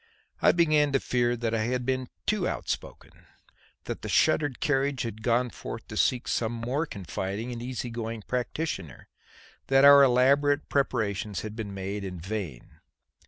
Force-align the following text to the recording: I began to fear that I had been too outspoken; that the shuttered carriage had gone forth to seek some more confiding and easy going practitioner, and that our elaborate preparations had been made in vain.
I 0.41 0.51
began 0.51 0.91
to 0.93 0.99
fear 0.99 1.35
that 1.37 1.53
I 1.53 1.65
had 1.65 1.85
been 1.85 2.09
too 2.25 2.47
outspoken; 2.47 3.27
that 3.83 4.01
the 4.01 4.09
shuttered 4.09 4.59
carriage 4.59 5.03
had 5.03 5.21
gone 5.21 5.51
forth 5.51 5.87
to 5.89 5.95
seek 5.95 6.27
some 6.27 6.53
more 6.53 6.87
confiding 6.87 7.51
and 7.51 7.61
easy 7.61 7.91
going 7.91 8.23
practitioner, 8.23 9.05
and 9.05 9.05
that 9.67 9.85
our 9.85 10.01
elaborate 10.01 10.69
preparations 10.69 11.41
had 11.41 11.55
been 11.55 11.75
made 11.75 12.03
in 12.03 12.19
vain. 12.19 12.79